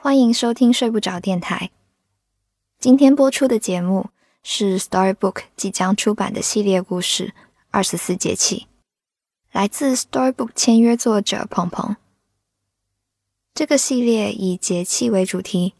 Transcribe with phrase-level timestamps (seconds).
[0.00, 1.72] 欢迎收听睡不着电台。
[2.78, 4.10] 今天播出的节目
[4.44, 7.26] 是 Storybook 即将出版的系列故事
[7.72, 8.60] 《二十四节气》，
[9.50, 11.96] 来自 Storybook 签约作者鹏鹏。
[13.52, 15.74] 这个系列以节气为主题，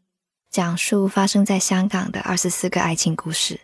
[0.51, 3.61] 讲述发生在香港的二十四个爱情故事。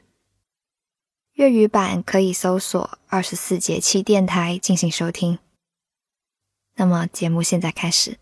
[1.32, 5.40] 粤语版可以搜索“二十四节气电台”进行收听。
[6.76, 8.18] 那么，节目现在开始。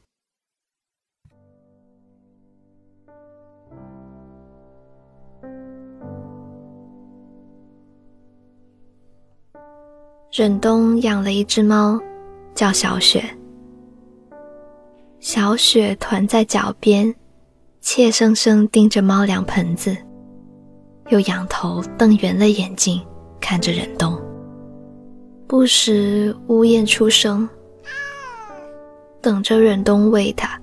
[10.33, 12.01] 忍冬养了一只猫，
[12.55, 13.23] 叫小雪。
[15.21, 17.15] 小雪团在脚边，
[17.83, 19.95] 怯生生盯着猫粮盆子，
[21.11, 22.99] 又仰头瞪圆了眼睛
[23.43, 24.19] 看着忍冬，
[25.47, 27.47] 不时呜咽出声，
[29.21, 30.59] 等着忍冬喂它。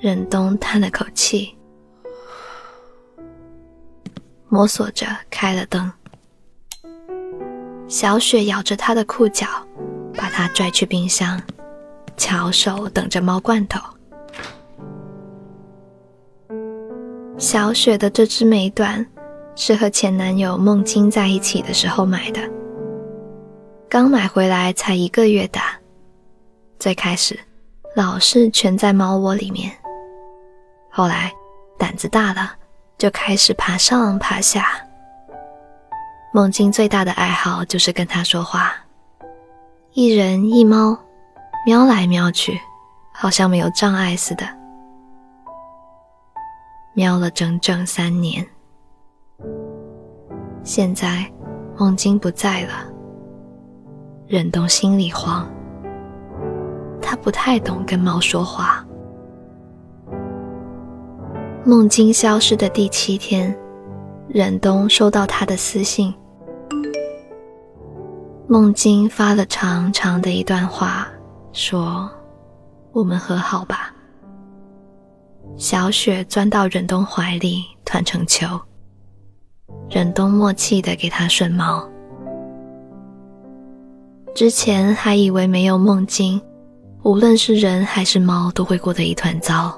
[0.00, 1.54] 忍冬叹了口气，
[4.48, 5.92] 摸索着开了灯。
[7.92, 9.46] 小雪咬着他的裤脚，
[10.14, 11.38] 把他拽去冰箱，
[12.16, 13.78] 翘首等着猫罐头。
[17.36, 19.06] 小雪的这只美短
[19.54, 22.40] 是和前男友梦晶在一起的时候买的，
[23.90, 25.78] 刚买回来才一个月大。
[26.78, 27.38] 最开始
[27.94, 29.70] 老是蜷在猫窝里面，
[30.90, 31.30] 后来
[31.78, 32.54] 胆子大了，
[32.96, 34.82] 就开始爬上爬下。
[36.34, 38.72] 梦境最大的爱好就是跟他说话，
[39.92, 40.98] 一人一猫，
[41.66, 42.58] 喵来喵去，
[43.12, 44.46] 好像没有障碍似的。
[46.94, 48.46] 喵了整整三年，
[50.64, 51.30] 现在
[51.76, 52.90] 梦境不在了，
[54.26, 55.46] 忍冬心里慌。
[57.02, 58.82] 他不太懂跟猫说话。
[61.62, 63.54] 梦境消失的第七天，
[64.28, 66.14] 忍冬收到他的私信。
[68.52, 71.08] 梦境发了长长的一段话，
[71.54, 72.06] 说
[72.92, 73.90] ：“我们和好吧。”
[75.56, 78.46] 小雪钻到忍冬怀里，团成球。
[79.88, 81.82] 忍冬默契的给他顺毛。
[84.34, 86.38] 之前还以为没有梦境，
[87.04, 89.72] 无论是人还是猫都会过得一团糟，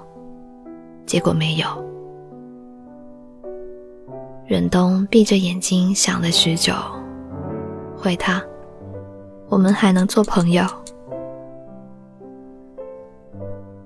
[1.06, 1.68] 结果没有。
[4.48, 6.74] 忍冬闭着眼睛想了许久，
[7.96, 8.42] 回他。
[9.48, 10.64] 我们还能做朋友。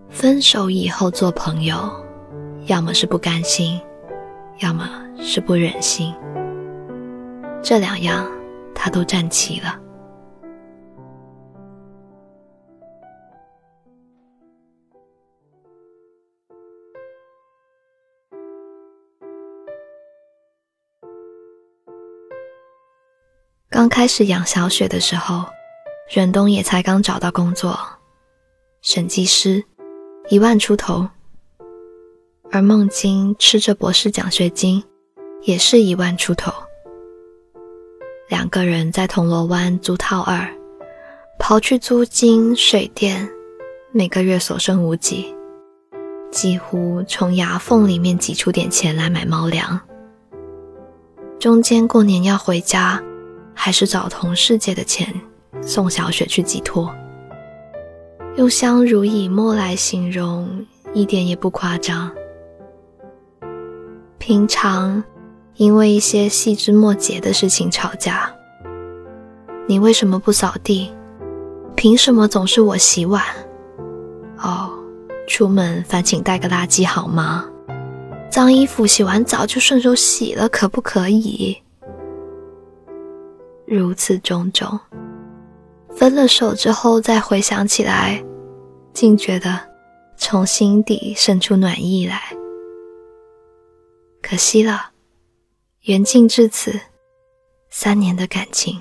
[0.09, 1.77] 分手以后做朋友，
[2.67, 3.81] 要么是不甘心，
[4.59, 4.89] 要么
[5.19, 6.15] 是不忍心。
[7.63, 8.27] 这两样
[8.75, 9.79] 他都占齐了。
[23.89, 25.47] 刚开始养小雪的时候。
[26.11, 27.79] 忍冬也才刚找到工作，
[28.83, 29.65] 审计师，
[30.29, 31.09] 一万出头。
[32.51, 34.85] 而孟晶吃着博士奖学金，
[35.43, 36.53] 也是一万出头。
[38.29, 40.47] 两个人在铜锣湾租套二，
[41.39, 43.27] 刨去租金、水电，
[43.91, 45.35] 每个月所剩无几，
[46.31, 49.81] 几乎从牙缝里面挤出点钱来买猫粮。
[51.39, 53.03] 中间过年要回家，
[53.61, 55.13] 还是找同事借的钱。
[55.61, 56.95] 送小雪去寄托，
[58.37, 60.65] 用相濡以沫来形容，
[60.95, 62.11] 一点也不夸张。
[64.19, 65.03] 平常
[65.57, 68.33] 因为一些细枝末节的事情吵架，
[69.67, 70.93] 你为什么不扫地？
[71.75, 73.25] 凭什么总是我洗碗？
[74.41, 74.71] 哦，
[75.27, 77.45] 出门烦请带个垃圾好吗？
[78.31, 81.59] 脏衣服洗完澡就顺手洗了，可不可以？
[83.69, 84.79] 如此种种。
[85.95, 88.23] 分了手之后再回想起来，
[88.93, 89.61] 竟觉得
[90.17, 92.23] 从心底生出暖意来。
[94.23, 94.91] 可惜了，
[95.83, 96.81] 缘尽至此，
[97.71, 98.81] 三年的感情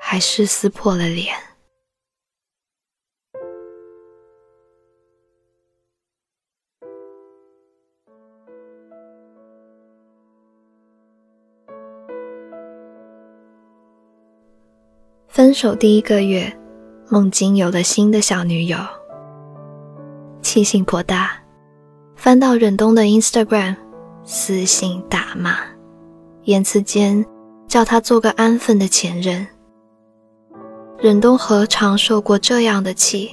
[0.00, 1.34] 还是撕破了脸。
[15.38, 16.52] 分手第一个月，
[17.08, 18.76] 孟晶有了新的小女友，
[20.42, 21.30] 气性颇大。
[22.16, 23.76] 翻到忍冬的 Instagram，
[24.24, 25.58] 私信大骂，
[26.42, 27.24] 言辞间
[27.68, 29.46] 叫他做个安分的前任。
[30.98, 33.30] 忍冬何尝受过这样的气，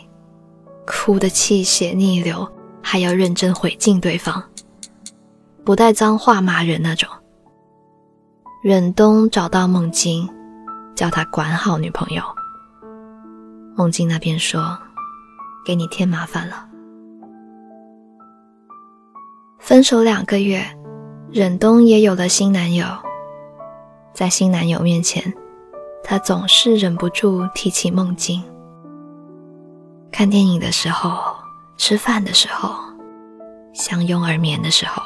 [0.85, 2.47] 哭得气血逆流，
[2.83, 4.43] 还要认真回敬对方，
[5.63, 7.09] 不带脏话骂人那种。
[8.63, 10.29] 忍冬找到孟晶，
[10.95, 12.23] 叫他管好女朋友。
[13.75, 14.77] 孟晶那边说
[15.65, 16.65] ：“给你添麻烦了。”
[19.59, 20.63] 分手两个月，
[21.31, 22.85] 忍冬也有了新男友。
[24.13, 25.21] 在新男友面前，
[26.03, 28.41] 他总是忍不住提起梦境。
[30.11, 31.35] 看电影的时候，
[31.77, 32.73] 吃饭的时候，
[33.73, 35.03] 相拥而眠的时候。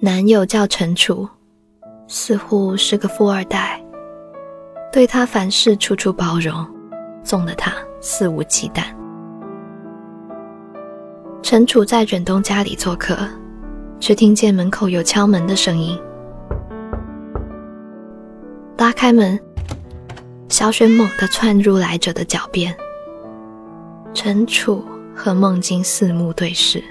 [0.00, 1.28] 男友叫陈楚，
[2.08, 3.80] 似乎是个富二代，
[4.92, 6.66] 对他凡事处处包容，
[7.22, 8.82] 纵得他肆无忌惮。
[11.42, 13.16] 陈楚在卷冬家里做客。
[14.00, 15.98] 却听见门口有敲门的声音。
[18.76, 19.38] 拉开门，
[20.48, 22.74] 小雪猛地窜入来者的脚边。
[24.14, 24.84] 陈楚
[25.14, 26.82] 和梦晶四目对视，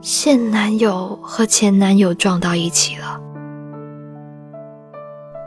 [0.00, 3.20] 现男友和前男友撞到一起了。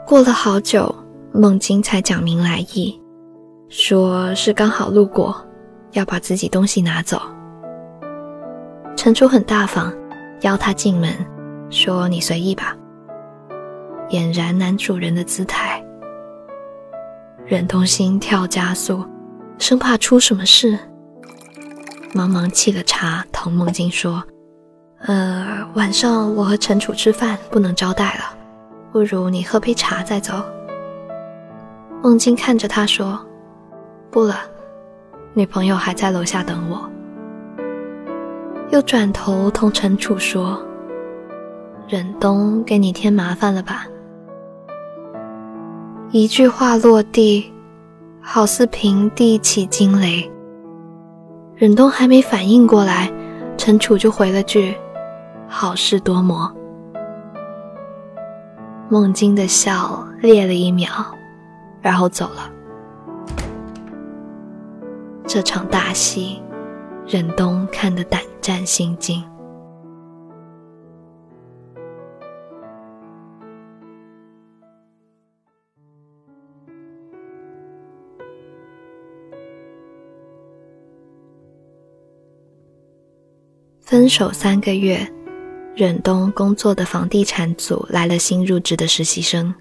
[0.06, 0.94] 过了好久，
[1.32, 2.96] 梦晶才讲明来意，
[3.68, 5.44] 说是刚好路过，
[5.94, 7.20] 要把自己东西拿走。
[8.96, 9.92] 陈楚很大方。
[10.42, 11.10] 邀他进门，
[11.70, 12.76] 说：“你随意吧。”
[14.10, 15.82] 俨然男主人的姿态，
[17.46, 19.02] 忍痛心跳加速，
[19.58, 20.78] 生怕出什么事，
[22.12, 24.22] 忙忙沏了茶，同梦晶说
[25.08, 28.35] ：“呃，晚上我和陈楚吃饭，不能招待了，
[28.96, 30.32] 不如你喝杯茶再走。”
[32.02, 33.20] 孟京看着他说
[34.10, 34.36] ：“不了，
[35.34, 36.90] 女朋友还在楼下等我。”
[38.72, 40.58] 又转头同陈楚说
[41.86, 43.86] ：“忍冬给你添麻烦了吧？”
[46.10, 47.52] 一句话落地，
[48.22, 50.26] 好似平地起惊雷。
[51.54, 53.12] 忍冬还没反应过来，
[53.58, 54.74] 陈楚就回了句
[55.46, 56.50] ：“好事多磨。”
[58.88, 60.88] 梦晶的笑裂了一秒，
[61.82, 62.50] 然后走了。
[65.26, 66.42] 这场大戏。
[67.08, 69.22] 忍冬看得胆战心惊。
[83.80, 85.08] 分手三个月，
[85.76, 89.54] 忍冬工作的房地产组来了新入职的实习生，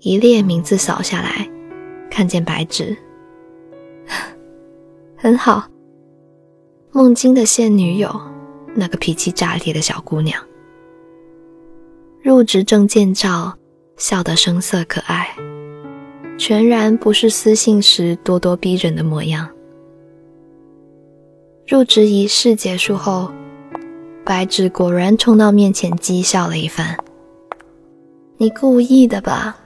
[0.00, 1.46] 一列名字扫下来，
[2.10, 2.96] 看见白纸，
[5.14, 5.68] 很好。
[6.90, 8.18] 孟京的现女友，
[8.74, 10.42] 那个脾气炸裂的小姑娘，
[12.22, 13.54] 入职证件照，
[13.98, 15.28] 笑得声色可爱，
[16.38, 19.46] 全然不是私信时咄咄逼人的模样。
[21.66, 23.30] 入职仪式结束后，
[24.28, 26.94] 白纸果然冲到面前讥笑了一番
[28.36, 29.56] ：“你故意的吧？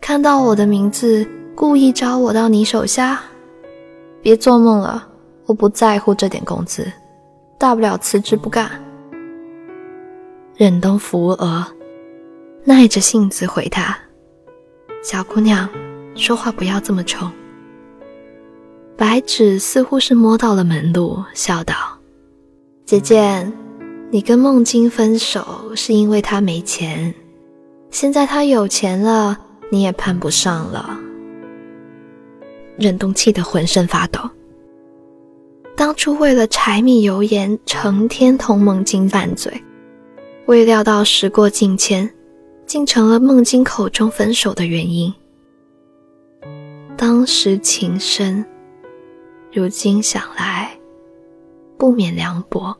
[0.00, 3.20] 看到我的名字，故意招我到你手下？
[4.20, 5.06] 别做梦了！”
[5.46, 6.90] 我不在乎这点工资，
[7.58, 8.68] 大不了辞职不干。
[10.56, 11.64] 忍冬扶额，
[12.64, 13.96] 耐着性子回他
[15.00, 15.68] ：“小姑娘，
[16.16, 17.30] 说话不要这么冲。”
[18.98, 21.74] 白纸似乎是摸到了门路，笑道
[22.84, 23.48] ：“姐姐，
[24.14, 27.14] 你跟梦晶分手是因为他没钱，
[27.90, 29.38] 现在他有钱了，
[29.70, 31.00] 你也攀不上了。”
[32.76, 34.20] 忍冬气得浑身发抖。
[35.74, 39.50] 当初为了柴米油盐，成天同孟晶拌嘴，
[40.44, 42.06] 未料到时过境迁，
[42.66, 45.10] 竟成了孟晶口中分手的原因。
[46.98, 48.44] 当时情深，
[49.50, 50.70] 如今想来，
[51.78, 52.76] 不免凉薄。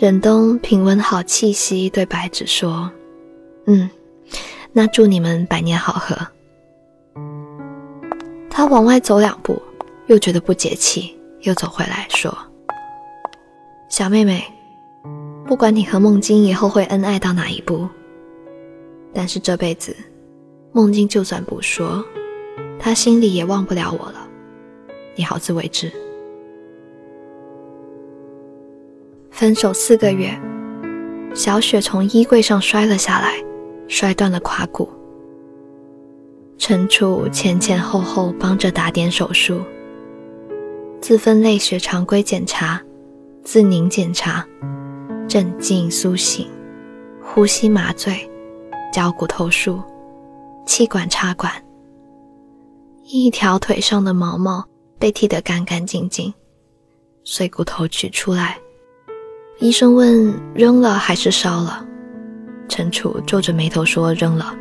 [0.00, 2.90] 忍冬平稳好气息，对白芷说
[3.68, 3.90] ：“嗯，
[4.72, 6.16] 那祝你们百年好合。”
[8.48, 9.60] 他往外走两步。
[10.06, 12.36] 又觉得不解气，又走回来说
[13.90, 14.42] ：“小妹妹，
[15.46, 17.86] 不管你和梦晶以后会恩爱到哪一步，
[19.12, 19.94] 但是这辈子，
[20.72, 22.02] 梦晶就算不说，
[22.76, 24.26] 他心里也忘不了我了。
[25.14, 25.92] 你好自为之。”
[29.40, 30.38] 分手四个月，
[31.34, 33.42] 小雪从衣柜上摔了下来，
[33.88, 34.86] 摔断了胯骨。
[36.58, 39.62] 陈楚前前后后帮着打点手术。
[41.00, 42.78] 自分类学常规检查、
[43.42, 44.46] 自凝检查、
[45.26, 46.46] 镇静苏醒、
[47.24, 48.30] 呼吸麻醉、
[48.92, 49.82] 脚骨头术、
[50.66, 51.50] 气管插管，
[53.04, 54.62] 一条腿上的毛毛
[54.98, 56.30] 被剃得干干净净，
[57.24, 58.58] 碎骨头取出来。
[59.60, 61.86] 医生问：扔了还是烧了？
[62.66, 64.54] 陈楚皱着眉头说：扔了。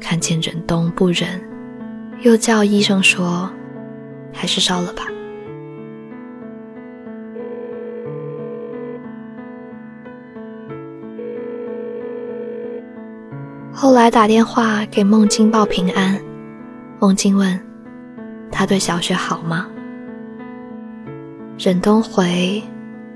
[0.00, 1.40] 看见忍冬不忍，
[2.22, 3.48] 又叫医生说：
[4.32, 5.04] 还是烧了吧。
[13.72, 16.20] 后来打电话给孟京报平安，
[16.98, 17.60] 孟京问
[18.50, 19.68] ：“他对小雪好吗？”
[21.56, 22.60] 忍冬回：“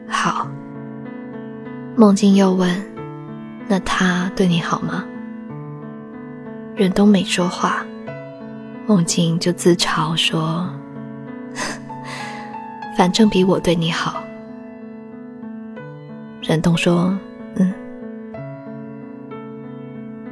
[0.06, 0.49] 好。”
[2.00, 2.71] 孟京又问
[3.67, 5.05] ：“那他对你好吗？”
[6.76, 7.85] 忍冬没说话，
[8.87, 10.71] 孟京就自嘲说
[12.97, 14.23] ：“反正比我对你好。”
[16.40, 17.19] 忍冬说
[17.59, 17.75] ：“嗯。”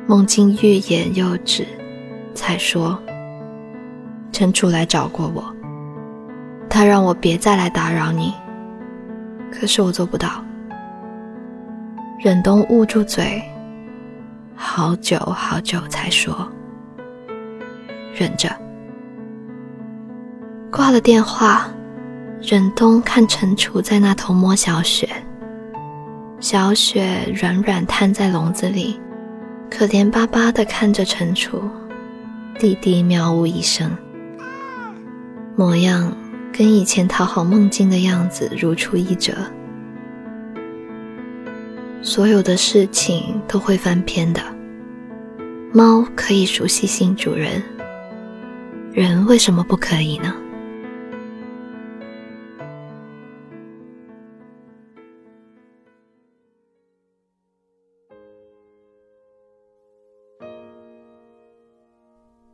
[0.06, 1.66] 孟京欲言又止，
[2.32, 2.96] 才说
[4.30, 5.52] ：“陈楚来找过我，
[6.70, 8.32] 他让我别再来打扰你，
[9.50, 10.30] 可是我做不到。”
[12.18, 13.42] 忍冬捂住嘴，
[14.54, 16.50] 好久好久才说
[18.16, 18.48] ：“忍着。”
[20.72, 21.68] 挂了电话，
[22.40, 25.06] 忍冬看陈楚在那头摸小雪，
[26.40, 28.98] 小雪软软瘫在笼子里。
[29.70, 31.60] 可怜巴巴地看着陈楚，
[32.58, 33.90] 弟弟喵呜一声，
[35.54, 36.10] 模样
[36.50, 39.34] 跟以前讨好梦境的样子如出一辙。
[42.06, 44.40] 所有的事情都会翻篇的，
[45.74, 47.60] 猫可以熟悉新主人，
[48.92, 50.32] 人为什么不可以呢？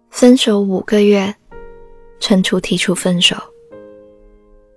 [0.09, 1.35] 分手五个月，
[2.19, 3.37] 陈楚提出分手。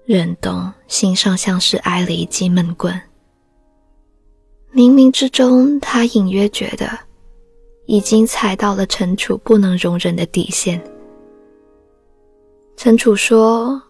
[0.03, 3.01] 忍冬心上像是挨了一记闷棍。
[4.75, 6.85] 冥冥之中，他隐约觉得
[7.85, 10.83] 已经踩到了陈楚不能容忍的底线。
[12.75, 13.81] 陈楚说：“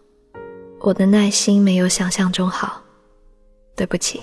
[0.79, 2.79] 我的耐心没有想象中好，
[3.75, 4.21] 对不起。”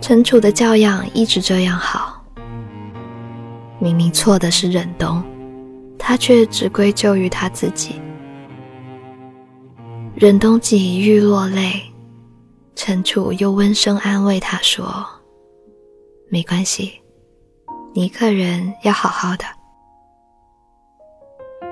[0.00, 2.24] 陈楚的教养一直这样好，
[3.78, 5.22] 明明错的是忍冬。
[5.98, 8.00] 他却只归咎于他自己。
[10.14, 11.89] 忍冬几欲落泪，
[12.82, 15.06] 陈楚又温声安慰他说
[16.32, 16.98] ：“没关系，
[17.92, 19.44] 你一个人要好好的。”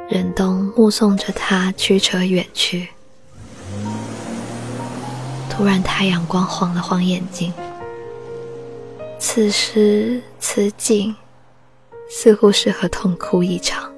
[0.06, 2.88] 忍冬目送着他驱车远去，
[5.48, 7.54] 突然太阳光晃了晃眼睛，
[9.18, 11.16] 此时此景
[12.10, 13.90] 似乎适合痛哭一场。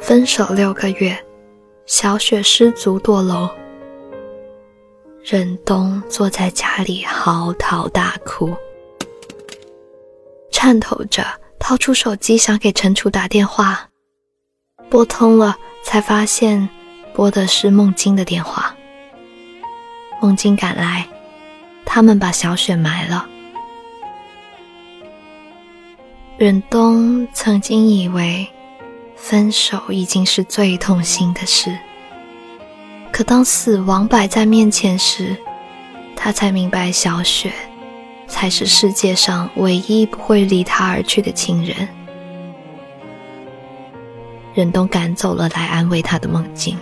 [0.00, 1.16] 分手六个月，
[1.86, 3.48] 小雪失足堕楼，
[5.28, 8.54] 忍冬坐在家里嚎啕大哭，
[10.52, 11.26] 颤抖着
[11.58, 13.88] 掏出手机想给陈楚打电话，
[14.88, 16.68] 拨通了，才发现
[17.12, 18.72] 拨的是孟京的电话。
[20.22, 21.08] 孟京赶来，
[21.84, 23.28] 他们把小雪埋了。
[26.38, 28.46] 忍冬曾经以为。
[29.18, 31.76] 分手已经是最痛心的事，
[33.16, 35.34] 可当死亡摆在面前时，
[36.14, 37.50] 他才明白小雪
[38.28, 41.88] 才是世界上唯一不会离他而去的亲人。
[44.52, 46.76] 忍冬赶走了来安慰他的梦境。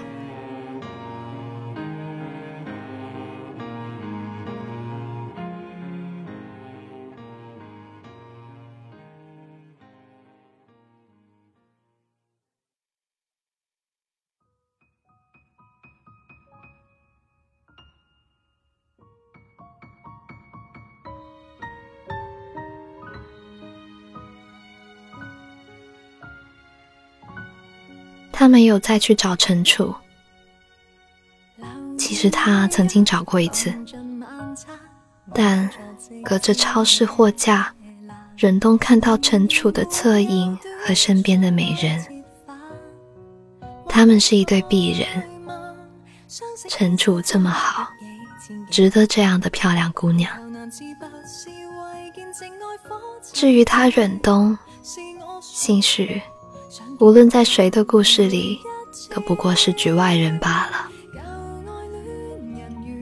[28.44, 29.94] 他没有再去找陈楚，
[31.96, 33.72] 其实他曾经找过一次，
[35.32, 35.70] 但
[36.22, 37.72] 隔着超市货架，
[38.36, 42.22] 忍冬看到陈楚的侧影和身边的美人，
[43.88, 45.08] 他们是一对璧人。
[46.68, 47.88] 陈楚这么好，
[48.70, 50.30] 值得这样的漂亮姑娘。
[53.32, 54.58] 至于他忍冬，
[55.40, 56.20] 兴许。
[57.00, 58.60] 无论在谁的故事里
[59.10, 60.88] 都不过是局外人罢了。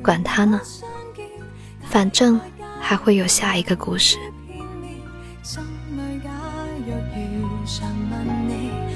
[0.03, 0.61] 管他呢
[1.85, 2.41] 反正
[2.81, 4.19] 还会有下一个故事。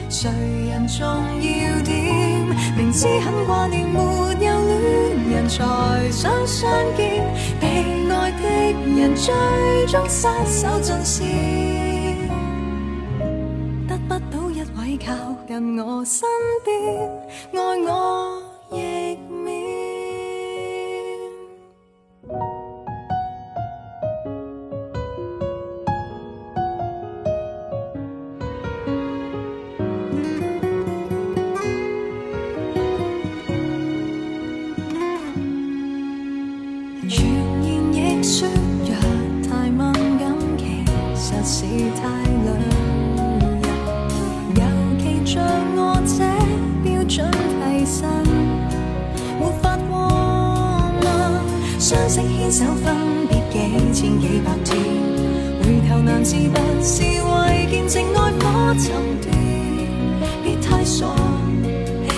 [0.09, 0.31] 谁
[0.71, 5.65] 人重要点明知很挂念没有恋人才
[6.11, 7.23] 想相见
[7.61, 9.35] 被爱的人最
[9.87, 11.86] 终失手尽线。
[14.99, 15.12] 靠
[15.47, 16.26] 近我身
[16.65, 16.75] 边
[17.53, 18.43] 爱我
[60.42, 61.06] 别太傻，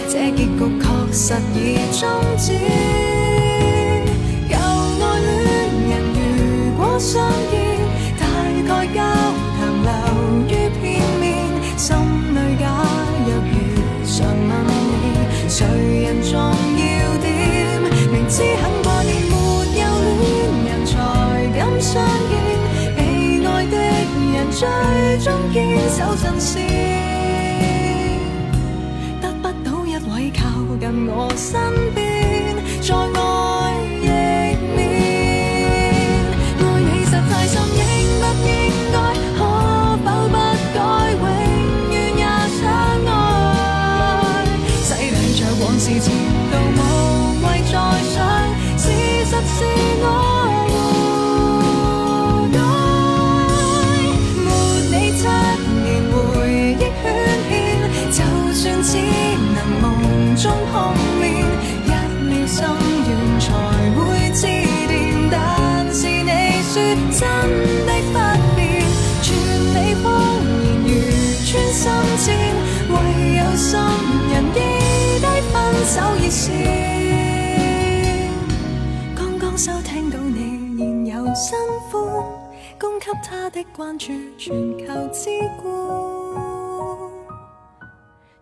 [0.09, 3.18] 这结局确实已终止。
[26.17, 26.35] 阵，
[29.21, 30.41] 得不到一位靠
[30.79, 31.61] 近我身
[31.95, 33.19] 边，再爱
[34.01, 34.07] 亦
[34.77, 34.79] 免。
[36.59, 37.83] 爱你实在心应
[38.21, 38.49] 不应
[38.93, 38.97] 该，
[39.37, 39.41] 可
[40.05, 40.35] 否不
[40.75, 40.79] 改，
[41.13, 41.23] 永
[41.93, 42.23] 远也
[42.59, 42.63] 相
[43.07, 43.09] 爱，
[44.83, 46.07] 洗礼着往事前。
[79.17, 81.59] 刚刚收听到你，现有新
[81.91, 82.03] 欢，
[82.79, 85.31] 供给他的关注全球之
[85.63, 85.67] 冠，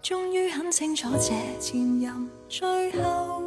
[0.03, 3.46] 终于很清楚这前任最后。